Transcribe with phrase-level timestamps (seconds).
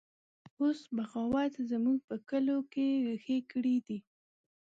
[0.59, 3.99] اوس بغاوت زموږ په کلو کې ریښې کړي دی